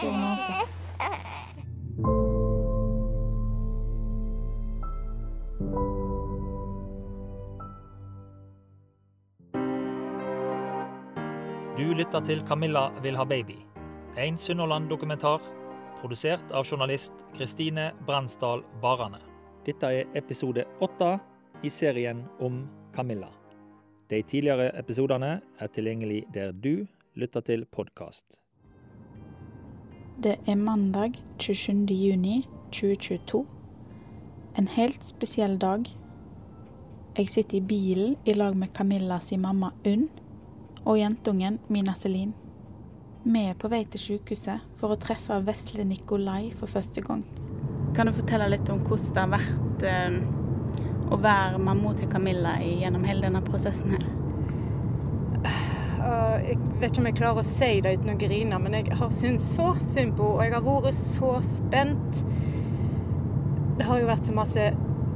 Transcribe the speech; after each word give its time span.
Du 0.00 0.06
lytter 11.94 12.20
til 12.20 12.42
'Camilla 12.42 12.88
vil 13.02 13.16
ha 13.16 13.24
baby', 13.24 13.60
en 14.16 14.38
Sunnhordland-dokumentar 14.38 15.40
produsert 16.00 16.44
av 16.50 16.64
journalist 16.64 17.12
Kristine 17.34 17.92
Brensdal 18.06 18.62
Barane. 18.82 19.20
Dette 19.66 19.86
er 19.86 20.04
episode 20.14 20.64
åtte 20.80 21.20
i 21.62 21.68
serien 21.68 22.24
om 22.40 22.68
Camilla. 22.94 23.28
De 24.10 24.22
tidligere 24.22 24.78
episodene 24.78 25.40
er 25.58 25.66
tilgjengelig 25.66 26.24
der 26.34 26.52
du 26.52 26.86
lytter 27.14 27.40
til 27.40 27.66
podkast. 27.66 28.40
Det 30.24 30.34
er 30.46 30.56
mandag 30.56 31.14
27. 31.38 31.86
juni 31.96 32.48
2022. 32.72 33.46
En 34.58 34.68
helt 34.68 35.04
spesiell 35.04 35.54
dag. 35.60 35.86
Jeg 37.16 37.28
sitter 37.28 37.56
i 37.56 37.60
bilen 37.64 38.18
i 38.28 38.34
lag 38.36 38.56
med 38.56 38.68
Camilla 38.76 39.16
sin 39.24 39.40
mamma 39.40 39.70
Unn 39.86 40.10
og 40.84 40.98
jentungen 40.98 41.56
Mina 41.68 41.94
Selin. 41.96 42.34
Vi 43.24 43.46
er 43.46 43.56
på 43.56 43.72
vei 43.72 43.86
til 43.88 44.04
sykehuset 44.04 44.68
for 44.76 44.92
å 44.92 45.00
treffe 45.00 45.40
vesle 45.48 45.88
Nikolai 45.88 46.50
for 46.52 46.68
første 46.68 47.00
gang. 47.00 47.24
Kan 47.96 48.12
du 48.12 48.12
fortelle 48.12 48.52
litt 48.52 48.68
om 48.68 48.84
hvordan 48.84 49.14
det 49.16 49.24
har 49.24 49.34
vært 49.38 49.88
eh, 49.88 50.20
å 51.08 51.16
være 51.16 51.64
mamma 51.64 51.96
til 51.96 52.12
Camilla 52.12 52.58
gjennom 52.60 53.08
hele 53.08 53.24
denne 53.24 53.40
prosessen 53.48 53.96
her? 53.96 54.19
Og 56.10 56.46
jeg 56.46 56.58
vet 56.80 56.90
ikke 56.90 57.02
om 57.02 57.08
jeg 57.10 57.18
klarer 57.20 57.42
å 57.42 57.46
si 57.46 57.70
det 57.84 57.92
uten 57.98 58.14
å 58.14 58.18
grine, 58.18 58.58
men 58.62 58.76
jeg 58.78 58.96
har 58.98 59.12
syntes 59.14 59.46
så 59.54 59.72
synd 59.86 60.16
på 60.18 60.26
henne, 60.26 60.36
og 60.36 60.42
jeg 60.44 60.54
har 60.56 60.64
vært 60.86 60.98
så 60.98 61.34
spent. 61.46 62.24
Det 63.78 63.86
har 63.88 64.00
jo 64.00 64.08
vært 64.10 64.26
så 64.26 64.34
masse 64.36 64.66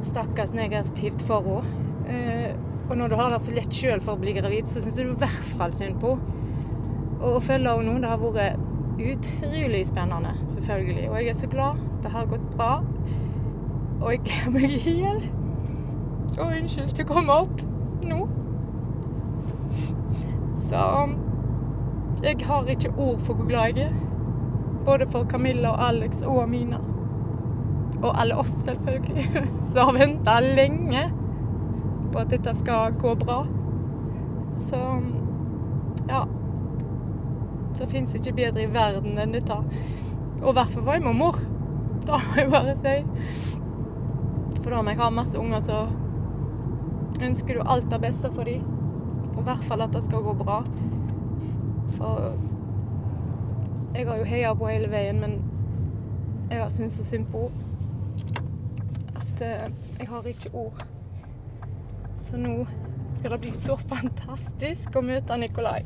stakkars 0.04 0.54
negativt 0.54 1.24
for 1.26 1.48
henne. 1.48 1.80
Eh, 2.04 2.54
og 2.84 2.98
når 3.00 3.08
du 3.08 3.16
har 3.16 3.32
det 3.32 3.40
så 3.40 3.52
lett 3.56 3.72
sjøl 3.72 4.02
for 4.04 4.14
å 4.14 4.20
bli 4.20 4.34
gravid, 4.36 4.68
så 4.68 4.82
syns 4.84 4.98
du 5.00 5.06
i 5.06 5.18
hvert 5.24 5.52
fall 5.56 5.74
synd 5.76 5.98
på 6.02 6.14
henne. 6.14 6.40
Og 7.24 7.38
å 7.38 7.40
følge 7.40 7.72
henne 7.72 7.88
nå, 7.88 8.00
det 8.02 8.10
har 8.10 8.20
vært 8.20 8.58
utrolig 9.00 9.86
spennende, 9.88 10.34
selvfølgelig. 10.52 11.06
Og 11.08 11.14
jeg 11.16 11.30
er 11.32 11.38
så 11.38 11.48
glad. 11.50 11.80
Det 12.04 12.10
har 12.12 12.28
gått 12.28 12.50
bra. 12.52 12.72
Og 14.02 14.10
jeg 14.12 14.20
gleder 14.26 14.52
meg 14.52 14.74
i 14.76 14.98
hjel. 15.00 15.22
Og 16.34 16.44
unnskyld 16.50 16.92
til 16.92 17.06
å 17.06 17.14
komme 17.14 17.38
opp. 17.46 17.62
Så 20.64 21.08
jeg 22.24 22.46
har 22.46 22.68
ikke 22.72 22.92
ord 22.96 23.20
for 23.20 23.34
hvor 23.34 23.46
glad 23.48 23.76
jeg 23.76 23.90
er. 23.90 23.94
Både 24.84 25.06
for 25.10 25.24
Camilla 25.24 25.68
og 25.68 25.88
Alex 25.88 26.22
og 26.22 26.48
Mina. 26.48 26.78
Og 28.02 28.20
alle 28.20 28.36
oss, 28.36 28.50
selvfølgelig, 28.50 29.24
som 29.72 29.86
har 29.86 29.98
venta 29.98 30.40
lenge 30.40 31.04
på 32.12 32.18
at 32.18 32.30
dette 32.30 32.54
skal 32.56 32.92
gå 33.00 33.14
bra. 33.14 33.44
Så 34.56 34.80
ja. 36.08 36.24
Det 37.78 37.90
fins 37.90 38.14
ikke 38.14 38.36
bedre 38.36 38.62
i 38.62 38.72
verden 38.72 39.18
enn 39.18 39.34
dette. 39.34 39.56
Og 40.42 40.50
i 40.50 40.56
hvert 40.56 40.70
fall 40.70 40.86
var 40.86 40.98
jeg 40.98 41.06
mormor. 41.08 41.40
Det 42.04 42.12
må 42.12 42.36
jeg 42.36 42.50
bare 42.52 42.76
si. 42.76 42.96
For 44.60 44.70
da 44.70 44.78
om 44.78 44.88
jeg 44.88 45.00
har 45.00 45.10
masse 45.12 45.38
unger, 45.38 45.60
så 45.60 45.86
ønsker 47.24 47.56
du 47.56 47.66
alt 47.66 47.90
det 47.90 48.00
beste 48.00 48.30
for 48.32 48.48
dem. 48.48 48.73
Og 49.34 49.40
i 49.40 49.46
hvert 49.48 49.64
fall 49.66 49.82
at 49.84 49.92
det 49.94 50.04
skal 50.06 50.24
gå 50.24 50.32
bra. 50.38 50.60
Og 52.00 52.18
jeg 53.94 54.08
har 54.08 54.16
jo 54.16 54.24
heia 54.24 54.54
på 54.54 54.70
hele 54.70 54.90
veien, 54.90 55.20
men 55.20 55.38
jeg 56.50 56.62
har 56.62 56.70
syntes 56.70 56.98
så 56.98 57.04
synd 57.04 57.26
på 57.32 57.48
henne 57.48 57.70
at 59.34 59.40
eh, 59.42 59.70
jeg 60.00 60.08
har 60.08 60.22
ikke 60.22 60.50
ord. 60.54 60.86
Så 62.14 62.36
nå 62.36 62.66
skal 63.16 63.30
det 63.30 63.40
bli 63.40 63.52
så 63.52 63.76
fantastisk 63.76 64.96
å 64.96 65.02
møte 65.02 65.36
Nikolai. 65.38 65.82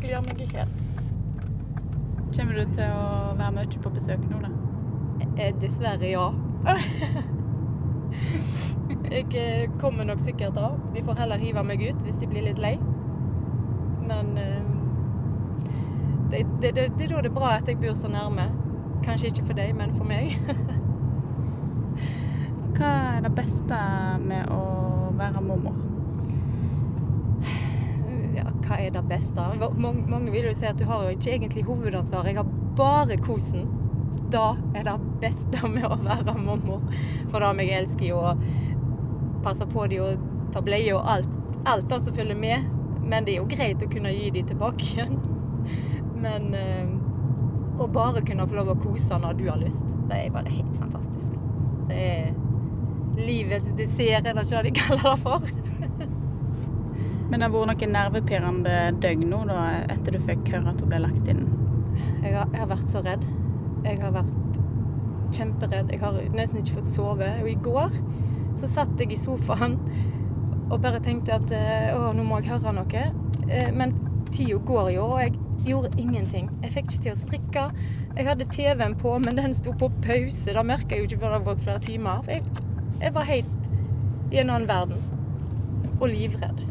Gleder 0.00 0.24
meg 0.24 0.40
ikke 0.40 0.64
helt. 0.64 0.76
Kommer 2.34 2.54
du 2.58 2.74
til 2.74 2.86
å 2.88 3.36
være 3.38 3.52
mye 3.58 3.82
på 3.84 3.94
besøk 3.94 4.26
nå, 4.30 4.42
da? 4.42 4.50
Eh, 5.36 5.54
Dessverre, 5.60 6.10
ja. 6.10 6.30
jeg 9.10 9.26
eh, 9.34 9.70
kommer 9.80 10.06
nok 10.06 10.20
sikkert 10.22 10.54
da. 10.54 10.70
De 10.94 11.02
får 11.02 11.18
heller 11.18 11.40
hive 11.42 11.62
meg 11.66 11.82
ut 11.82 12.02
hvis 12.06 12.18
de 12.20 12.28
blir 12.30 12.44
litt 12.46 12.60
lei. 12.62 12.76
Men 14.06 14.36
eh, 14.38 14.60
det, 16.30 16.44
det, 16.62 16.70
det, 16.76 16.84
det 16.98 17.08
er 17.08 17.16
da 17.16 17.22
det 17.24 17.32
er 17.32 17.34
bra 17.34 17.56
at 17.56 17.68
jeg 17.68 17.80
bor 17.82 17.96
så 17.98 18.10
nærme. 18.10 18.46
Kanskje 19.04 19.32
ikke 19.32 19.46
for 19.50 19.58
deg, 19.58 19.74
men 19.74 19.94
for 19.96 20.06
meg. 20.06 20.34
Hva 22.76 22.92
er 23.16 23.20
det 23.26 23.32
beste 23.36 23.78
med 24.22 24.52
å 24.54 24.60
være 25.18 25.42
mormor? 25.44 25.76
Ja, 28.36 28.46
hva 28.62 28.78
er 28.80 28.90
det 28.94 29.02
beste? 29.10 29.42
Mange, 29.58 30.06
mange 30.08 30.32
vil 30.32 30.46
jo 30.48 30.54
si 30.56 30.66
at 30.68 30.78
du 30.78 30.86
har 30.88 30.98
jo 31.04 31.10
ikke 31.16 31.32
egentlig 31.34 31.66
hovedansvar. 31.66 32.28
Jeg 32.30 32.38
har 32.38 32.48
bare 32.78 33.18
kosen. 33.20 33.66
Da 34.30 34.54
er 34.78 34.86
det 34.86 34.94
beste 35.20 35.68
med 35.74 35.84
å 35.84 35.98
være 36.00 36.34
mormor. 36.38 36.80
For 37.32 37.42
da 37.42 37.50
jeg 37.58 37.74
elsker 37.82 38.06
jo 38.06 38.22
å 38.22 38.36
passe 39.44 39.66
på 39.68 39.86
dem 39.90 40.04
og 40.04 40.52
ta 40.54 40.62
bleie 40.64 40.94
og 40.96 41.06
alt, 41.08 41.30
alt 41.68 41.94
som 42.02 42.16
følger 42.16 42.38
med. 42.38 42.68
Men 43.04 43.26
det 43.26 43.34
er 43.34 43.40
jo 43.40 43.50
greit 43.50 43.82
å 43.82 43.90
kunne 43.90 44.12
gi 44.14 44.30
dem 44.34 44.48
tilbake 44.50 44.86
igjen. 44.92 45.16
Men 46.24 46.54
eh, 46.54 46.90
å 47.80 47.88
bare 47.88 48.22
kunne 48.26 48.46
få 48.48 48.58
lov 48.58 48.74
å 48.74 48.78
kose 48.80 49.18
når 49.18 49.38
du 49.38 49.46
har 49.48 49.60
lyst, 49.60 49.94
det 50.10 50.26
er 50.26 50.34
bare 50.34 50.52
helt 50.52 50.76
fantastisk. 50.76 51.32
Det 51.88 52.00
er 52.00 52.34
livets 53.20 53.72
dessert, 53.76 54.28
eller 54.28 54.44
det 54.44 54.62
de 54.68 54.74
kaller 54.76 55.06
det 55.08 55.16
for? 55.24 55.48
Men 57.30 57.38
det 57.38 57.46
har 57.46 57.54
vært 57.54 57.72
noen 57.72 57.94
nervepirrende 57.94 58.76
døgn 59.02 59.28
nå 59.30 59.44
da, 59.48 59.60
etter 59.94 60.16
du 60.16 60.22
fikk 60.26 60.50
høre 60.54 60.72
at 60.72 60.80
hun 60.82 60.90
ble 60.90 61.02
lagt 61.04 61.30
inn. 61.30 61.44
Jeg 62.24 62.34
har, 62.34 62.48
jeg 62.50 62.62
har 62.62 62.70
vært 62.70 62.88
så 62.90 63.02
redd. 63.06 63.24
Jeg 63.86 64.00
har 64.02 64.14
vært 64.14 64.58
kjemperedd. 65.36 65.92
Jeg 65.94 66.02
har 66.02 66.18
nesten 66.34 66.60
ikke 66.60 66.80
fått 66.80 66.90
sove. 66.90 67.28
Og 67.42 67.48
i 67.48 67.56
går 67.64 67.94
så 68.60 68.68
satt 68.68 69.00
jeg 69.00 69.14
i 69.14 69.18
sofaen 69.18 69.78
og 70.70 70.78
bare 70.84 71.00
tenkte 71.02 71.34
at 71.34 71.52
eh, 71.54 71.90
å, 71.96 72.12
nå 72.14 72.24
må 72.26 72.38
jeg 72.40 72.52
høre 72.52 72.72
noe. 72.76 73.04
Eh, 73.48 73.70
Men 73.74 73.94
tida 74.30 74.58
går 74.66 74.92
jo, 74.94 75.06
og 75.16 75.22
jeg 75.24 75.34
gjorde 75.66 75.90
ingenting. 75.98 76.50
Jeg 76.62 76.74
fikk 76.76 76.92
ikke 76.92 77.02
til 77.06 77.12
å 77.12 77.18
strikke. 77.18 77.64
Jeg 78.16 78.26
hadde 78.28 78.46
TV-en 78.52 78.94
på, 78.98 79.16
men 79.24 79.40
den 79.40 79.54
sto 79.56 79.74
på 79.76 79.90
pause. 80.04 80.54
Det 80.54 80.66
merka 80.66 80.94
jeg 80.94 81.02
jo 81.04 81.08
ikke 81.10 81.22
før 81.24 81.34
det 81.36 81.42
var 81.48 81.64
flere 81.64 81.82
timer. 81.84 82.30
Jeg, 82.30 82.44
jeg 83.02 83.14
var 83.16 83.28
helt 83.28 84.30
i 84.30 84.40
en 84.42 84.52
annen 84.54 84.68
verden. 84.70 85.02
Og 86.00 86.06
livredd. 86.12 86.62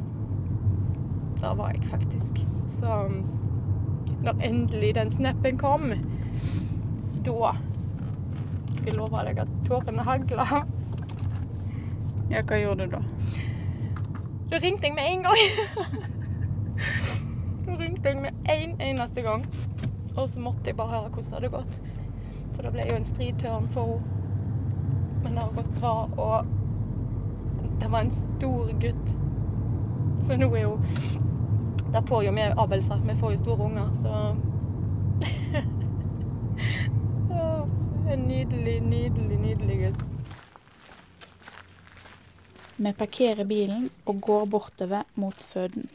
Der 1.41 1.59
var 1.59 1.75
jeg 1.75 1.83
faktisk. 1.91 2.39
Så 2.67 3.01
når 4.23 4.41
endelig 4.43 4.95
den 4.95 5.11
snappen 5.11 5.59
kom, 5.59 5.91
da 7.25 7.53
skal 8.73 8.89
jeg 8.93 8.97
love 8.97 9.27
deg 9.27 9.43
at 9.43 9.55
tårene 9.67 10.07
hagla. 10.07 10.63
Ja, 12.29 12.41
hva 12.45 12.59
gjorde 12.61 12.85
du 12.85 12.91
da? 12.91 13.01
Da 14.51 14.57
ringte 14.63 14.87
jeg 14.87 14.95
med 14.95 15.03
en 15.07 15.23
gang. 15.23 15.37
Da 17.65 17.75
ringte 17.77 18.09
jeg 18.09 18.21
med 18.21 18.31
en 18.49 18.81
eneste 18.81 19.21
gang. 19.21 19.45
Og 20.15 20.29
så 20.29 20.39
måtte 20.39 20.59
jeg 20.65 20.75
bare 20.75 20.87
høre 20.87 21.09
hvordan 21.09 21.25
det 21.25 21.33
hadde 21.33 21.49
gått. 21.49 21.81
For 22.53 22.61
det 22.65 22.71
ble 22.73 22.85
jo 22.89 22.95
en 22.95 23.05
stridtørn 23.05 23.67
for 23.69 23.85
henne. 23.85 24.15
Men 25.23 25.35
det 25.35 25.43
har 25.43 25.51
gått 25.51 25.79
bra, 25.79 26.09
og 26.17 26.45
det 27.81 27.91
var 27.91 27.99
en 27.99 28.11
stor 28.11 28.71
gutt. 28.81 29.17
Så 30.21 30.37
nå 30.37 30.55
er 30.55 30.61
jo 30.61 30.79
Der 31.93 32.01
får 32.07 32.23
jo 32.23 32.31
vi 32.31 32.41
avlser. 32.41 33.01
Vi 33.05 33.15
får 33.19 33.31
jo 33.31 33.37
store 33.37 33.65
unger, 33.65 33.91
så 33.91 34.35
En 38.13 38.19
nydelig, 38.19 38.81
nydelig, 38.81 39.39
nydelig 39.39 39.79
gutt. 39.79 40.18
Vi 42.79 42.91
parkerer 42.95 43.43
bilen 43.43 43.89
og 44.07 44.21
går 44.23 44.45
bortover 44.47 45.03
mot 45.19 45.41
føden. 45.43 45.89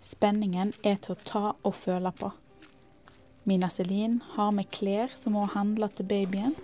Spenningen 0.00 0.70
er 0.80 0.96
til 1.04 1.12
å 1.12 1.24
ta 1.28 1.42
og 1.52 1.74
føle 1.76 2.14
på. 2.16 2.30
Mina 3.44 3.68
Selin 3.68 4.22
har 4.38 4.54
med 4.56 4.70
klær 4.72 5.12
som 5.20 5.36
hun 5.36 5.44
har 5.44 5.58
handla 5.58 5.90
til 5.92 6.08
babyen, 6.08 6.56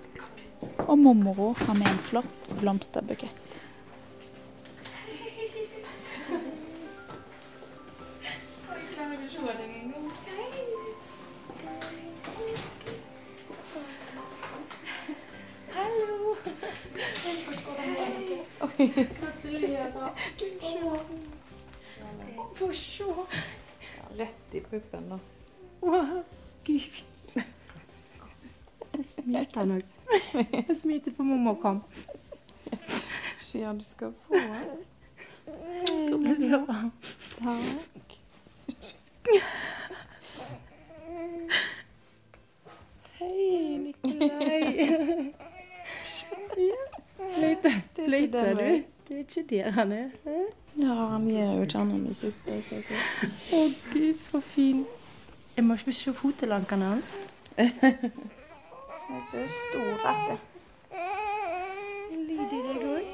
og 0.86 0.96
mormora 0.96 1.50
har 1.66 1.76
med 1.76 1.90
en 1.92 2.02
flott 2.08 2.52
blomsterbukett. 2.62 3.43
Å, 25.84 25.98
Gud. 26.64 27.02
Jeg 28.94 29.04
smilte 29.10 29.64
nok 29.66 29.82
Jeg 30.32 30.76
smilte 30.78 31.12
for 31.16 31.26
mamma 31.28 31.54
kom. 31.60 31.82
Ja, 33.54 33.72
du 33.72 33.84
skal 33.84 34.12
få. 34.26 34.34
Takk. 37.38 38.16
Hei, 43.18 43.76
Nikolai. 43.78 45.32
Leter 48.06 48.38
er 48.38 48.54
du? 48.54 48.82
Det 49.08 49.16
er 49.16 49.18
ikke 49.18 49.42
der 49.50 49.70
han 49.70 49.92
er. 49.92 50.10
Ja, 50.76 50.94
han 50.94 51.28
gjør 51.30 51.52
jo 51.56 51.62
ikke 51.68 51.78
annet 51.78 51.96
enn 52.00 52.10
å 52.10 52.14
sutte. 52.18 52.58
Å, 53.54 53.64
Gud, 53.92 54.14
så 54.18 54.40
fin. 54.54 54.86
Jeg 55.56 55.64
må 55.64 55.74
ikke 55.74 55.92
se 55.92 56.12
fotelankene 56.12 56.84
hans. 56.84 57.14
Han 57.56 59.16
er 59.16 59.20
så 59.30 59.48
stor, 59.54 60.08
at 60.08 60.30
det 60.30 60.38
Lyd 62.14 62.52
i 62.52 62.60
deg 62.64 62.82
òg. 62.88 63.04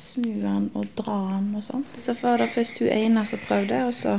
snu 0.00 0.46
han 0.46 0.70
og 0.74 0.86
dra 0.96 1.18
han 1.34 1.50
og 1.58 1.66
sånn. 1.66 1.84
Så 2.00 2.14
var 2.22 2.40
det 2.40 2.52
først 2.54 2.80
hun 2.80 2.88
ene 2.88 3.26
som 3.28 3.42
prøvde, 3.44 3.82
og 3.88 3.92
så 3.94 4.14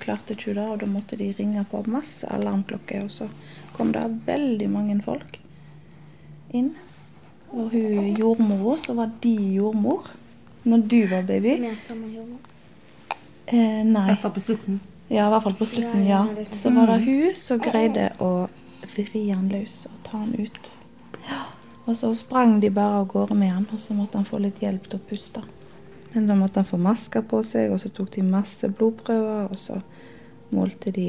klarte 0.00 0.34
ikke 0.34 0.50
hun 0.50 0.58
det. 0.58 0.66
Og 0.72 0.80
da 0.82 0.88
måtte 0.90 1.20
de 1.20 1.30
ringe 1.38 1.62
på 1.70 1.84
masse 1.86 2.26
alarmklokker, 2.26 3.06
og 3.06 3.14
så 3.14 3.30
kom 3.76 3.92
det 3.94 4.04
veldig 4.26 4.68
mange 4.72 4.98
folk 5.06 5.38
inn. 6.54 6.74
Og 7.54 7.70
hun 7.70 8.16
jordmora, 8.18 8.76
så 8.82 8.96
var 8.98 9.12
de 9.22 9.34
jordmor 9.54 10.10
når 10.64 10.84
du 10.90 10.98
var 11.10 11.22
baby. 11.28 11.54
Som 11.54 11.64
er 11.70 11.80
samme 11.86 12.10
jordmor. 12.10 12.50
Eh, 13.46 13.82
nei. 13.84 14.04
I 14.08 14.14
hvert 14.14 14.22
fall 14.24 14.34
på 14.34 14.42
slutten. 14.42 14.80
Ja, 15.08 15.26
i 15.26 15.30
hvert 15.34 15.44
fall 15.44 15.56
på 15.58 15.68
slutten, 15.68 16.06
ja. 16.08 16.22
Sånn. 16.34 16.56
Så 16.58 16.72
var 16.74 16.90
det 16.90 17.02
hun 17.04 17.34
som 17.36 17.60
greide 17.62 18.08
å 18.24 18.30
vri 18.94 19.26
han 19.28 19.50
løs 19.52 19.84
og 19.90 19.98
ta 20.06 20.22
han 20.22 20.32
ut. 20.38 20.70
Ja. 21.28 21.42
Og 21.84 21.98
så 22.00 22.10
sprang 22.16 22.56
de 22.62 22.70
bare 22.72 23.02
av 23.02 23.10
gårde 23.12 23.36
med 23.36 23.52
han, 23.52 23.66
og 23.70 23.80
så 23.80 23.94
måtte 23.96 24.16
han 24.16 24.26
få 24.28 24.40
litt 24.40 24.62
hjelp 24.64 24.88
til 24.88 24.98
å 24.98 25.06
puste. 25.10 25.44
Men 26.14 26.26
da 26.30 26.36
måtte 26.38 26.62
han 26.62 26.68
få 26.68 26.80
masker 26.80 27.26
på 27.28 27.42
seg, 27.44 27.74
og 27.74 27.82
så 27.82 27.90
tok 27.92 28.14
de 28.16 28.24
masse 28.24 28.68
blodprøver, 28.72 29.50
og 29.50 29.60
så 29.60 29.80
målte 30.54 30.94
de 30.94 31.08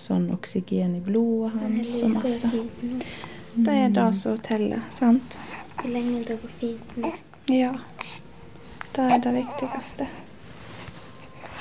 sånn 0.00 0.28
oksygen 0.34 0.96
i 0.98 1.02
blodet 1.04 1.54
hans 1.58 1.94
og 2.02 2.18
masse. 2.18 2.50
Det 3.58 3.74
er 3.84 3.94
det 3.94 4.08
som 4.18 4.38
teller, 4.42 4.82
sant? 4.94 5.38
Hvor 5.80 5.90
lenge 5.90 6.24
det 6.24 6.38
går 6.42 6.48
fint 6.60 6.96
nå. 6.96 7.12
Ja. 7.54 7.72
Det 8.96 9.04
er 9.12 9.18
det 9.18 9.32
viktigste. 9.36 10.08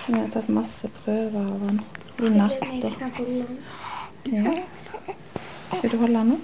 Vi 0.07 0.13
har 0.15 0.27
tatt 0.33 0.49
masse 0.49 0.89
prøver 1.03 1.39
av 1.41 1.65
han 1.67 1.79
i 2.23 2.29
natt. 2.33 2.57
Og, 2.63 2.81
den. 2.81 3.57
ja. 4.31 4.55
Skal 5.77 5.89
du 5.91 5.97
holde 6.01 6.17
han 6.23 6.27
nå? 6.33 6.37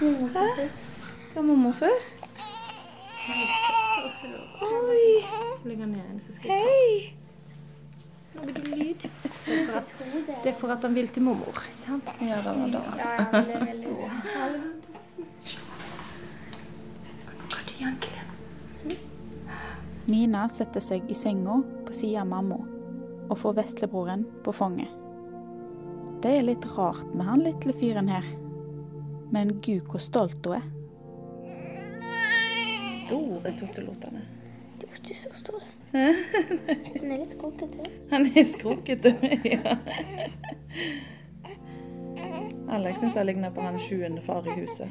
Mormor 0.00 0.30
først. 0.34 0.84
Skal 1.30 1.44
mormor 1.48 1.72
først? 1.78 2.16
Oi, 4.64 5.04
Legg 5.64 5.78
den 5.80 5.88
ned 5.94 6.00
igjen, 6.02 6.20
så 6.20 6.34
skal 6.36 6.50
jeg 6.50 6.60
hei! 6.68 7.14
Lager 8.34 8.52
du 8.58 8.62
lyd? 8.76 9.06
Hun 9.46 9.70
sitt 9.70 9.92
hode. 10.02 10.34
Det 10.44 10.50
er 10.50 10.56
for 10.60 10.74
at 10.74 10.84
han 10.84 10.94
vil 10.98 11.08
til 11.14 11.22
mormor. 11.24 11.62
sant? 11.78 12.10
Ja, 12.20 12.36
det 12.44 12.52
var 12.58 12.66
det. 12.74 12.82
Ja, 13.00 13.10
ja, 13.14 13.40
det 13.40 13.54
er 13.54 13.64
veldig 13.70 13.94
bra. 13.94 14.08
Hva 14.10 14.42
er 14.44 14.50
det, 14.52 14.60
Jankelen? 14.60 15.64
Mina 20.04 20.48
setter 20.52 20.82
seg 20.84 21.10
i 21.10 21.14
senga 21.16 21.62
på 21.86 21.92
sida 21.96 22.20
av 22.20 22.28
mamma 22.28 22.58
og 23.24 23.38
får 23.40 23.56
veslebroren 23.56 24.26
på 24.44 24.52
fanget. 24.52 24.90
Det 26.24 26.32
er 26.38 26.44
litt 26.44 26.66
rart 26.76 27.08
med 27.16 27.26
han 27.28 27.44
lille 27.44 27.74
fyren 27.76 28.08
her, 28.12 28.26
men 29.32 29.56
gud 29.64 29.88
hvor 29.88 30.02
stolt 30.04 30.44
hun 30.44 30.58
er. 30.58 30.66
Store 33.04 33.52
tuttelotene. 33.58 34.22
De 34.80 34.88
er 34.88 35.00
ikke 35.00 35.16
så 35.16 35.32
store. 35.36 35.64
Han 35.94 37.10
er 37.12 37.18
litt 37.20 37.34
skrukkete. 37.36 37.90
Han 38.10 38.28
er 38.34 38.48
skrukkete. 38.50 39.12
ja. 39.54 39.76
Alex 42.74 42.98
syns 43.00 43.16
jeg 43.16 43.28
ligner 43.28 43.52
på 43.54 43.62
han 43.62 43.78
sjuende 43.78 44.24
far 44.24 44.48
i 44.48 44.56
huset. 44.58 44.88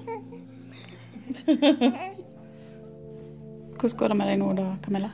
Hvordan 3.84 3.98
går 4.00 4.08
det 4.08 4.16
med 4.16 4.28
deg 4.32 4.38
nå 4.40 4.46
da, 4.56 4.66
Camilla? 4.80 5.10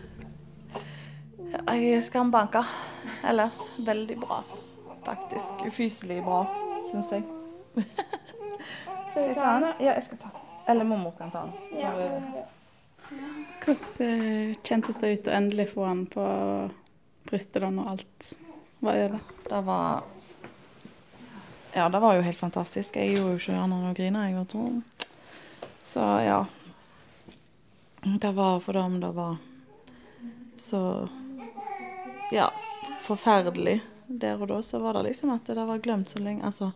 Jeg 1.50 1.86
er 1.90 2.02
skambanka. 2.06 2.60
Ellers 3.26 3.56
veldig 3.82 4.18
bra. 4.22 4.44
Faktisk. 5.08 5.64
Ufyselig 5.66 6.20
bra, 6.22 6.44
syns 6.92 7.10
jeg. 7.16 7.24
Skal 9.10 9.24
jeg 9.24 9.34
ta 9.40 9.56
den? 9.56 9.66
Ja, 9.82 9.96
jeg 9.96 10.04
skal 10.06 10.20
ta 10.22 10.30
den. 10.36 10.44
Eller 10.70 10.86
mormor 10.86 11.16
kan 11.18 11.34
ta 11.34 11.48
den. 11.48 11.56
Hvordan 13.64 14.06
eh, 14.06 14.54
kjentes 14.62 15.02
det 15.02 15.12
ut 15.16 15.32
å 15.32 15.34
endelig 15.40 15.66
få 15.74 15.88
han 15.90 16.06
på 16.14 16.28
brystet 17.26 17.66
da 17.66 17.72
når 17.74 17.90
alt 17.96 18.30
var 18.86 19.02
over? 19.08 19.26
Det 19.50 19.64
var 19.72 20.06
Ja, 21.74 21.90
det 21.90 22.04
var 22.06 22.22
jo 22.22 22.30
helt 22.30 22.38
fantastisk. 22.46 23.02
Jeg 23.02 23.18
gjorde 23.18 23.34
jo 23.34 23.42
ikke 23.42 23.58
annet 23.64 23.82
enn 23.82 23.90
å 23.90 23.98
grine, 23.98 24.30
jeg. 24.30 24.38
var 24.38 24.48
tom. 24.54 24.80
Så 25.90 26.06
ja. 26.22 26.44
Det 28.03 28.32
var 28.32 28.60
for 28.60 28.74
dem 28.74 29.00
det 29.00 29.12
var 29.12 29.38
så 30.56 31.10
Ja, 32.32 32.51
forferdelig. 33.01 33.79
Der 34.08 34.41
og 34.41 34.48
da 34.48 34.62
så 34.63 34.79
var 34.79 34.94
det 34.94 35.03
liksom 35.03 35.32
at 35.34 35.46
det 35.46 35.65
var 35.65 35.77
glemt 35.77 36.10
så 36.10 36.20
lenge. 36.20 36.46
Altså, 36.46 36.72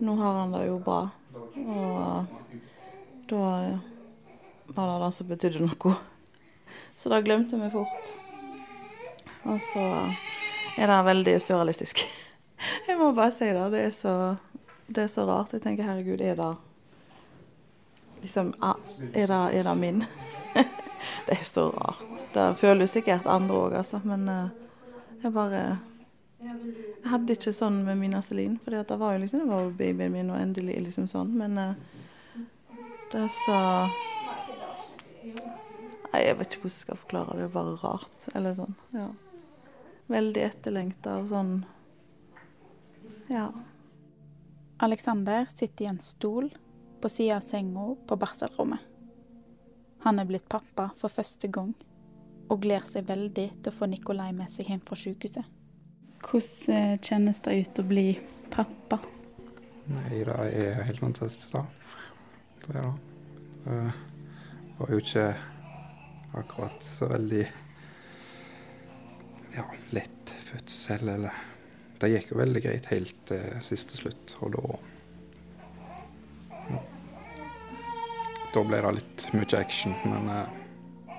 nå 0.00 0.14
har 0.16 0.34
han 0.40 0.52
det 0.54 0.66
jo 0.66 0.78
bra. 0.78 1.08
Og 1.54 2.26
da 3.26 3.80
var 4.74 4.92
det 4.92 5.06
det 5.06 5.12
som 5.14 5.28
betydde 5.28 5.64
noe. 5.66 5.94
Så 6.96 7.10
det 7.10 7.24
glemte 7.26 7.58
vi 7.58 7.70
fort. 7.70 8.12
Og 9.44 9.58
så 9.72 9.84
er 10.78 10.90
det 10.90 11.00
veldig 11.06 11.40
surrealistisk. 11.42 12.04
Jeg 12.88 12.98
må 12.98 13.12
bare 13.12 13.34
si 13.34 13.50
det. 13.50 13.66
Det 13.74 13.82
er 13.88 13.90
så, 13.94 14.14
det 14.86 15.04
er 15.04 15.10
så 15.12 15.26
rart. 15.28 15.52
Jeg 15.52 15.62
tenker 15.66 15.86
herregud, 15.86 16.22
er 16.22 16.38
det 16.38 16.52
liksom 18.24 18.54
ah, 18.64 18.76
Er 19.12 19.28
det, 19.30 19.40
er 19.58 19.66
det 19.68 19.74
min? 19.78 20.04
det 21.26 21.38
er 21.38 21.44
så 21.44 21.68
rart. 21.70 22.22
Det 22.32 22.46
føles 22.60 22.94
sikkert 22.94 23.26
andre 23.30 23.58
òg, 23.66 23.76
altså. 23.80 24.00
Men 24.04 24.28
eh, 24.28 24.48
jeg 25.22 25.32
bare 25.34 25.64
Jeg 26.44 27.10
hadde 27.10 27.36
ikke 27.36 27.52
sånn 27.56 27.82
med 27.86 28.00
Mina 28.00 28.20
Celine, 28.24 28.58
for 28.64 28.76
det 28.76 28.96
var 29.00 29.14
jo 29.14 29.22
liksom 29.22 29.44
det 29.44 29.50
var 29.52 29.70
babyen 29.78 30.12
min, 30.12 30.32
og 30.32 30.40
endelig 30.40 30.80
liksom 30.88 31.08
sånn. 31.08 31.36
Men 31.38 31.60
eh, 31.60 31.76
det 33.12 33.28
så 33.32 33.60
Nei, 36.14 36.20
jeg 36.28 36.36
vet 36.38 36.54
ikke 36.54 36.68
hvordan 36.68 36.76
jeg 36.76 36.84
skal 36.84 36.98
forklare 36.98 37.32
det. 37.34 37.38
Det 37.40 37.46
er 37.48 37.54
bare 37.56 37.78
rart. 37.82 38.26
Eller 38.38 38.52
sånn. 38.54 38.74
Ja. 38.94 39.08
Veldig 40.12 40.42
etterlengta 40.46 41.16
og 41.20 41.30
sånn 41.32 41.54
Ja. 43.32 43.48
Alexander 44.84 45.48
sitter 45.54 45.86
i 45.86 45.88
en 45.88 45.98
stol 46.04 46.50
på 47.04 47.08
sida 47.12 47.36
av 47.36 47.40
senga 47.44 47.96
på 48.06 48.16
barselrommet. 48.16 48.80
Han 50.06 50.18
er 50.18 50.24
blitt 50.24 50.46
pappa 50.48 50.86
for 50.96 51.12
første 51.12 51.50
gang, 51.52 51.74
og 52.48 52.62
gleder 52.64 52.86
seg 52.88 53.04
veldig 53.10 53.44
til 53.58 53.68
å 53.68 53.74
få 53.76 53.88
Nikolai 53.92 54.30
med 54.32 54.48
seg 54.52 54.70
hjem 54.72 54.80
fra 54.88 54.96
sykehuset. 54.96 55.50
Hvordan 56.24 56.72
eh, 56.72 56.94
kjennes 57.04 57.42
det 57.44 57.58
ut 57.58 57.80
å 57.82 57.84
bli 57.90 58.06
pappa? 58.54 59.02
Nei, 59.92 60.22
det 60.24 60.38
er 60.48 60.80
helt 60.88 61.02
fantastisk, 61.04 61.52
da. 61.52 61.66
Det 62.64 62.72
er 62.72 62.80
det. 62.80 62.94
Det 63.66 64.78
var 64.78 64.94
jo 64.94 65.02
ikke 65.04 65.26
akkurat 66.40 66.88
så 66.88 67.10
veldig 67.12 67.44
ja, 69.58 69.68
lett 69.92 70.34
fødsel, 70.48 71.12
eller 71.18 71.44
Det 72.00 72.10
gikk 72.10 72.32
jo 72.32 72.40
veldig 72.40 72.64
greit 72.64 72.88
helt 72.96 73.24
til 73.28 73.64
siste 73.64 74.00
slutt, 74.00 74.38
og 74.40 74.56
da 74.56 74.93
Da 78.54 78.62
ble 78.62 78.78
det 78.84 78.94
litt 79.00 79.26
mye 79.34 79.58
action, 79.58 79.94
men 80.06 80.28
eh, 80.30 80.58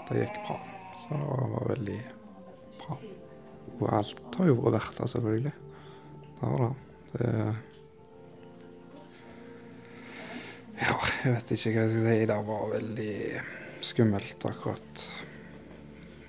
det 0.08 0.22
gikk 0.22 0.38
bra. 0.48 0.56
Så 0.96 1.18
det 1.20 1.50
var 1.52 1.66
veldig 1.74 1.98
bra. 2.80 2.98
Og 3.76 3.86
alt 3.98 4.38
har 4.40 4.48
jo 4.48 4.56
vært 4.62 4.78
verdt 4.78 5.02
det, 5.02 5.10
selvfølgelig. 5.12 5.56
Det 6.40 6.52
har 6.54 6.64
det. 6.64 7.34
ja, 10.80 10.96
jeg 11.26 11.36
vet 11.36 11.54
ikke 11.58 11.74
hva 11.76 11.84
jeg 11.84 11.92
skal 11.92 12.08
si. 12.08 12.16
Det 12.32 12.40
var 12.48 12.74
veldig 12.78 13.14
skummelt 13.86 14.48
akkurat 14.48 15.06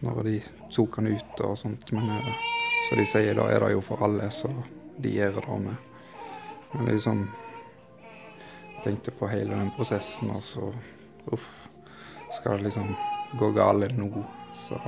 når 0.04 0.22
de 0.26 0.36
tok 0.75 0.98
han 1.00 1.12
ut 1.14 1.46
og 1.46 1.56
sånt. 1.62 1.94
Men 1.94 2.10
eh, 2.18 2.44
som 2.88 2.98
de 2.98 3.06
sier, 3.08 3.38
da 3.38 3.46
er 3.52 3.62
det 3.62 3.72
jo 3.76 3.82
for 3.84 4.02
alle, 4.06 4.28
så 4.34 4.50
de 4.98 5.14
gjør 5.14 5.38
det 5.38 5.62
med. 5.70 5.88
Men 6.75 6.90
liksom 6.90 7.26
tenkte 8.84 9.14
på 9.14 9.30
hele 9.30 9.54
den 9.54 9.72
prosessen, 9.75 10.30
og 10.34 10.42
så 10.42 10.68
uff, 11.33 11.68
skal 12.33 12.59
det 12.59 12.68
liksom 12.68 12.95
gå 13.38 13.50
galt 13.50 13.97
nå, 13.97 14.25
så 14.54 14.80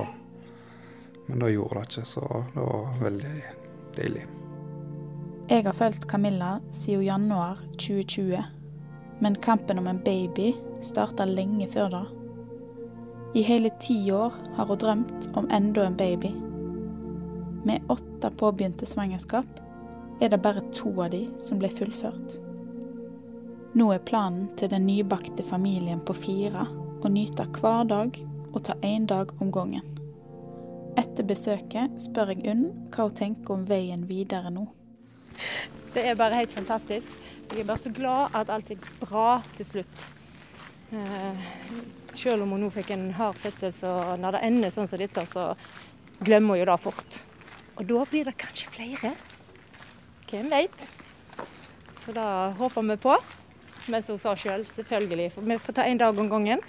Men 1.27 1.39
da 1.39 1.49
gjorde 1.49 1.75
det 1.75 1.87
ikke, 1.89 2.05
så 2.05 2.43
det 2.53 2.61
var 2.61 2.93
veldig 3.01 3.41
deilig. 3.95 4.23
Jeg 5.49 5.65
har 5.65 5.73
fulgt 5.73 6.07
Camilla 6.09 6.59
siden 6.71 7.03
januar 7.03 7.57
2020, 7.77 8.43
men 9.19 9.35
kampen 9.35 9.77
om 9.77 9.87
en 9.87 10.01
baby 10.05 10.53
starta 10.81 11.25
lenge 11.25 11.67
før 11.69 11.89
det. 11.89 12.05
I 13.35 13.41
hele 13.45 13.69
ti 13.81 14.11
år 14.11 14.33
har 14.55 14.65
hun 14.65 14.77
drømt 14.77 15.29
om 15.37 15.49
enda 15.53 15.85
en 15.85 15.97
baby. 15.97 16.33
Med 17.65 17.85
åtte 17.89 18.31
påbegynte 18.37 18.85
svangerskap 18.85 19.59
er 20.21 20.29
det 20.29 20.41
bare 20.41 20.65
to 20.73 20.89
av 21.01 21.11
de 21.13 21.27
som 21.39 21.59
ble 21.61 21.69
fullført. 21.69 22.39
Nå 23.77 23.85
er 23.93 23.99
planen 24.01 24.47
til 24.57 24.71
den 24.71 24.87
nybakte 24.87 25.43
familien 25.45 25.99
på 26.01 26.15
fire 26.17 26.63
å 27.05 27.09
nyte 27.11 27.43
hver 27.53 27.83
dag 27.85 28.15
og 28.49 28.63
ta 28.65 28.73
én 28.81 29.03
dag 29.05 29.29
om 29.37 29.51
gangen. 29.53 29.85
Etter 30.97 31.27
besøket 31.29 31.99
spør 32.01 32.31
jeg 32.33 32.47
Unn 32.49 32.63
hva 32.89 33.05
hun 33.05 33.17
tenker 33.19 33.53
om 33.53 33.67
veien 33.69 34.07
videre 34.09 34.49
nå. 34.49 34.63
Det 35.93 36.01
er 36.01 36.17
bare 36.17 36.39
helt 36.39 36.55
fantastisk. 36.55 37.13
Jeg 37.51 37.61
er 37.61 37.67
bare 37.69 37.83
så 37.83 37.91
glad 37.93 38.33
at 38.39 38.49
alt 38.49 38.71
gikk 38.73 38.87
bra 39.03 39.27
til 39.53 39.67
slutt. 39.67 40.05
Eh, 40.89 41.43
selv 42.17 42.47
om 42.47 42.55
hun 42.55 42.65
nå 42.65 42.69
fikk 42.73 42.95
en 42.95 43.11
hard 43.19 43.37
fødsel, 43.37 43.73
så 43.73 43.91
når 44.17 44.39
det 44.39 44.45
ender 44.47 44.73
sånn 44.73 44.89
som 44.89 45.01
dette, 45.01 45.25
så 45.29 45.51
glemmer 46.25 46.57
hun 46.57 46.63
jo 46.63 46.71
det 46.71 46.79
fort. 46.81 47.19
Og 47.77 47.85
da 47.93 48.01
blir 48.09 48.31
det 48.31 48.33
kanskje 48.41 48.73
flere. 48.73 49.13
Hvem 50.25 50.49
veit? 50.49 50.89
Så 52.01 52.17
det 52.17 52.25
håper 52.57 52.89
vi 52.89 52.97
på. 53.05 53.15
Men 53.89 54.03
som 54.05 54.17
hun 54.17 54.21
sa 54.21 54.35
sjøl, 54.35 54.65
selv, 54.65 54.71
selvfølgelig. 54.73 55.31
For 55.33 55.49
vi 55.49 55.57
får 55.57 55.77
ta 55.79 55.85
en 55.89 56.01
dag 56.01 56.19
om 56.21 56.29
gangen. 56.29 56.61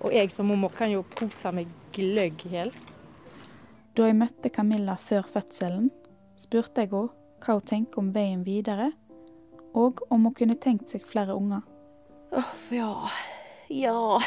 Og 0.00 0.14
jeg 0.14 0.32
som 0.32 0.48
mormor 0.48 0.72
kan 0.76 0.90
jo 0.90 1.04
kose 1.14 1.52
meg 1.54 1.68
gløgg 1.94 2.46
i 2.48 2.54
hjel. 2.56 2.72
Da 3.92 4.08
jeg 4.08 4.16
møtte 4.16 4.48
Camilla 4.48 4.96
før 4.96 5.26
fødselen, 5.28 5.90
spurte 6.40 6.82
jeg 6.82 6.90
henne 6.94 7.12
hva 7.42 7.58
hun 7.58 7.66
tenker 7.66 8.00
om 8.00 8.08
veien 8.14 8.44
videre, 8.46 8.92
og 9.74 10.00
om 10.14 10.28
hun 10.28 10.34
kunne 10.38 10.56
tenkt 10.62 10.92
seg 10.92 11.04
flere 11.08 11.34
unger. 11.34 11.64
Uff, 12.32 12.68
ja. 12.72 12.94
Ja. 13.68 14.20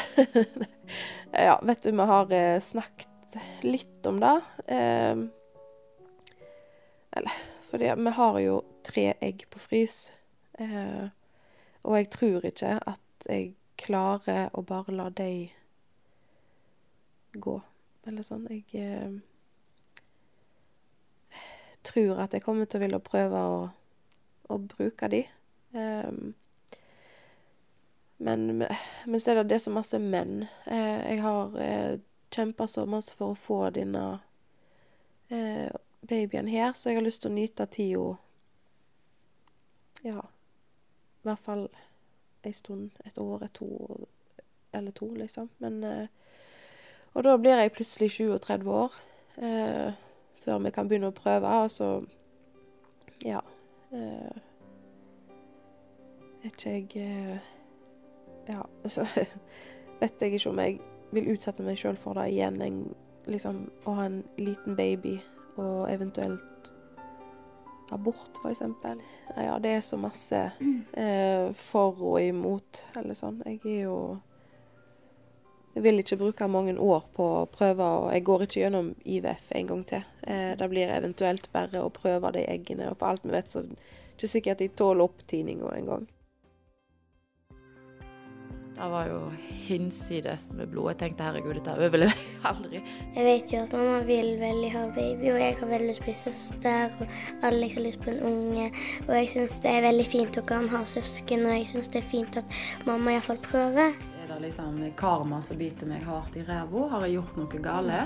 ja, 1.48 1.56
vet 1.64 1.82
du, 1.82 1.90
vi 1.90 2.08
har 2.12 2.32
eh, 2.36 2.60
snakket 2.62 3.38
litt 3.66 4.06
om 4.06 4.20
det. 4.22 4.34
Eh, 4.68 5.24
eller 7.16 7.44
fordi 7.70 7.92
vi 7.96 8.14
har 8.20 8.40
jo 8.44 8.60
tre 8.86 9.06
egg 9.24 9.46
på 9.50 9.62
frys. 9.62 9.96
Eh, 10.58 11.08
og 11.86 11.96
jeg 11.96 12.10
tror 12.10 12.46
ikke 12.48 12.74
at 12.82 13.28
jeg 13.30 13.54
klarer 13.78 14.50
å 14.56 14.62
bare 14.66 14.94
la 14.96 15.06
de 15.14 15.30
gå, 17.36 17.56
eller 18.06 18.26
sånn. 18.26 18.46
Jeg 18.50 18.64
eh, 18.80 19.12
tror 21.86 22.24
at 22.24 22.34
jeg 22.34 22.42
kommer 22.42 22.66
til 22.66 22.80
å 22.80 22.86
ville 22.86 23.02
prøve 23.04 23.44
å, 23.52 23.60
å 24.50 24.58
bruke 24.58 25.10
de. 25.12 25.22
Um, 25.76 26.34
men, 28.16 28.46
men, 29.04 29.20
så 29.20 29.30
er 29.30 29.42
det 29.42 29.50
det 29.52 29.62
så 29.62 29.70
masse 29.70 29.98
menn. 30.00 30.46
Eh, 30.64 31.00
jeg 31.12 31.22
har 31.22 31.58
eh, 31.60 31.98
kjempa 32.32 32.66
så 32.68 32.86
masse 32.88 33.12
for 33.14 33.34
å 33.34 33.40
få 33.40 33.58
denne 33.76 34.06
eh, 35.28 35.68
babyen 36.00 36.48
her, 36.48 36.72
så 36.72 36.90
jeg 36.90 37.00
har 37.00 37.06
lyst 37.06 37.22
til 37.24 37.32
å 37.34 37.36
nyte 37.36 37.66
tida 37.68 38.06
Ja, 40.06 40.22
i 41.26 41.32
hvert 41.32 41.44
fall 41.44 41.66
ei 42.46 42.52
stund. 42.54 42.90
Et 43.04 43.18
år, 43.18 43.44
et 43.44 43.52
to 43.54 44.06
eller 44.72 44.90
to, 44.90 45.14
liksom. 45.14 45.50
Men 45.58 45.84
eh, 45.84 46.06
Og 47.14 47.24
da 47.24 47.36
blir 47.36 47.56
jeg 47.56 47.72
plutselig 47.72 48.10
37 48.10 48.70
år. 48.70 48.92
Eh, 49.38 49.92
før 50.44 50.58
vi 50.58 50.70
kan 50.70 50.88
begynne 50.88 51.10
å 51.10 51.16
prøve, 51.16 51.48
og 51.48 51.70
så 51.70 52.04
Ja. 53.24 53.40
Eh, 53.92 54.36
vet 56.42 56.66
ikke 56.66 57.00
jeg 57.00 57.40
Ja, 58.48 58.62
altså 58.84 59.06
Vet 60.00 60.20
jeg 60.20 60.32
ikke 60.32 60.50
om 60.50 60.58
jeg 60.58 60.80
vil 61.12 61.32
utsette 61.32 61.62
meg 61.62 61.78
sjøl 61.78 61.96
for 61.96 62.12
det 62.14 62.30
igjen. 62.30 62.62
En, 62.62 62.94
liksom 63.26 63.70
å 63.86 63.94
ha 63.96 64.06
en 64.06 64.24
liten 64.38 64.76
baby 64.76 65.20
og 65.56 65.90
eventuelt 65.90 66.72
abort, 67.94 68.40
eksempel. 68.48 69.02
Ja, 69.36 69.58
det 69.62 69.76
er 69.76 69.84
så 69.84 69.98
masse 70.00 70.40
eh, 70.92 71.52
for 71.56 72.00
og 72.00 72.22
imot, 72.22 72.84
eller 72.96 73.18
sånn. 73.18 73.42
Jeg 73.46 73.60
er 73.64 73.84
jo 73.86 73.98
jeg 75.76 75.84
vil 75.84 76.00
ikke 76.00 76.16
bruke 76.16 76.46
mange 76.48 76.72
år 76.80 77.02
på 77.12 77.24
å 77.42 77.48
prøve, 77.52 77.84
og 77.84 78.06
jeg 78.14 78.24
går 78.24 78.46
ikke 78.46 78.60
gjennom 78.62 78.86
IVF 79.04 79.50
en 79.58 79.66
gang 79.68 79.82
til. 79.84 80.06
Eh, 80.24 80.54
det 80.56 80.68
blir 80.72 80.88
eventuelt 80.88 81.50
bare 81.52 81.82
å 81.84 81.92
prøve 81.92 82.30
de 82.32 82.46
eggene, 82.48 82.88
og 82.88 82.96
for 82.96 83.10
alt 83.10 83.26
vi 83.26 83.34
vet, 83.34 83.52
så 83.52 83.60
er 83.60 83.68
det 83.68 83.90
ikke 84.16 84.30
sikkert 84.32 84.62
de 84.62 84.70
tåler 84.72 85.04
opptininga 85.04 85.74
engang. 85.76 86.06
Det 88.76 88.88
var 88.92 89.06
jo 89.08 89.20
hinsides 89.40 90.50
med 90.52 90.68
blod. 90.68 90.90
Jeg 90.90 90.98
tenkte 91.00 91.24
herregud, 91.24 91.54
dette 91.56 91.72
overlever 91.80 92.12
jeg 92.12 92.42
aldri. 92.50 92.80
Jeg 93.14 93.24
vet 93.24 93.54
jo 93.54 93.60
at 93.64 93.72
mamma 93.72 94.02
vil 94.04 94.34
veldig 94.36 94.72
ha 94.74 94.82
baby, 94.92 95.30
og 95.32 95.38
jeg 95.40 95.54
har 95.60 95.70
veldig 95.70 95.86
lyst 95.88 96.02
på 96.04 96.12
en 96.12 96.18
søster. 96.20 96.98
Og 97.00 97.46
Alex 97.48 97.78
har 97.78 97.86
lyst 97.86 98.02
på 98.04 98.12
en 98.12 98.20
unge. 98.28 98.66
Og 99.06 99.14
jeg 99.16 99.30
syns 99.32 99.56
det 99.64 99.72
er 99.72 99.86
veldig 99.86 100.06
fint 100.12 100.36
å 100.36 100.44
han 100.50 100.68
ha 100.74 100.82
søsken, 100.92 101.46
og 101.48 101.56
jeg 101.56 101.70
syns 101.72 101.88
det 101.94 102.02
er 102.02 102.10
fint 102.10 102.36
at 102.42 102.60
mamma 102.84 103.16
iallfall 103.16 103.40
prøver 103.48 103.96
Er 103.96 104.28
det 104.28 104.38
liksom 104.44 104.76
karma 105.00 105.40
som 105.40 105.56
biter 105.56 105.88
meg 105.88 106.04
hardt 106.04 106.36
i 106.36 106.44
ræva? 106.44 106.86
Har 106.92 107.08
jeg 107.08 107.16
gjort 107.16 107.40
noe 107.40 107.64
gale? 107.70 108.04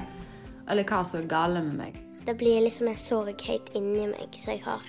Eller 0.70 0.86
hva 0.86 1.02
som 1.02 1.24
er 1.24 1.30
gale 1.34 1.66
med 1.66 1.80
meg? 1.82 2.02
Det 2.28 2.38
blir 2.38 2.62
liksom 2.62 2.86
en 2.86 3.00
sorg 3.00 3.42
helt 3.48 3.74
inni 3.74 4.06
meg, 4.06 4.38
som 4.38 4.54
jeg 4.54 4.62
har 4.68 4.86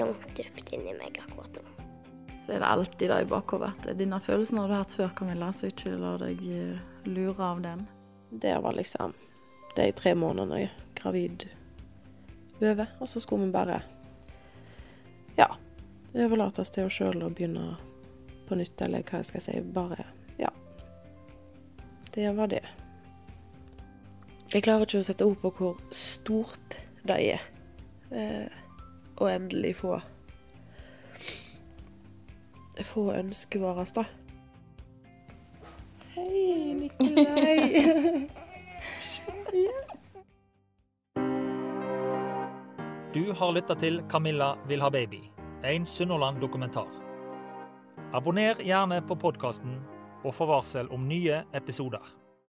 langt 0.00 0.30
dypt 0.38 0.72
inni 0.72 0.96
meg 0.96 1.20
akkurat 1.20 1.60
nå. 1.60 1.83
Så 2.44 2.52
er 2.52 2.60
det 2.60 2.66
alltid 2.66 3.10
det 3.10 3.20
i 3.22 3.28
bakhodet. 3.28 3.72
Denne 3.96 4.20
følelsen 4.20 4.58
har 4.60 4.68
du 4.68 4.74
hatt 4.76 4.92
før, 4.92 5.12
Camilla, 5.16 5.48
så 5.52 5.70
ikke 5.70 5.94
la 5.96 6.14
deg 6.20 6.42
eh, 6.44 6.82
lure 7.08 7.40
av 7.40 7.62
den. 7.64 7.86
Det 8.30 8.52
var 8.60 8.76
liksom 8.76 9.14
de 9.76 9.86
tre 9.96 10.12
månedene 10.14 10.68
gravid 10.94 11.46
over. 12.60 12.86
Og 13.00 13.08
så 13.08 13.20
skulle 13.20 13.46
vi 13.46 13.54
bare 13.54 13.80
ja, 15.38 15.48
overlates 16.14 16.70
til 16.74 16.88
oss 16.88 17.00
sjøl 17.00 17.22
og 17.24 17.34
begynne 17.34 17.74
på 18.48 18.58
nytt, 18.60 18.76
eller 18.84 19.06
hva 19.08 19.22
jeg 19.22 19.30
skal 19.32 19.44
si. 19.46 19.58
Bare 19.74 20.04
ja. 20.38 20.52
det 22.14 22.30
var 22.36 22.52
det. 22.52 22.64
Jeg 24.52 24.62
klarer 24.62 24.84
ikke 24.84 25.00
å 25.00 25.06
sette 25.06 25.26
ord 25.26 25.40
på 25.42 25.50
hvor 25.56 25.80
stort 25.96 26.76
det 27.08 27.16
er 27.32 27.46
eh, 28.12 28.52
å 29.18 29.30
endelig 29.32 29.78
få 29.80 29.96
få 32.82 33.12
ønsket 33.14 33.60
vårt, 33.62 33.94
da. 33.94 34.04
Hei, 36.14 36.74
Nikolai. 36.74 37.86
Du 43.14 43.32
har 43.32 43.52
lytta 43.52 43.74
til 43.78 44.02
'Camilla 44.10 44.56
vil 44.66 44.80
ha 44.82 44.90
baby', 44.90 45.30
en 45.64 45.86
Sunnhordland-dokumentar. 45.86 46.88
Abonner 48.12 48.54
gjerne 48.58 49.02
på 49.06 49.14
podkasten 49.14 49.76
og 50.24 50.34
få 50.34 50.46
varsel 50.46 50.90
om 50.90 51.06
nye 51.08 51.44
episoder. 51.54 52.23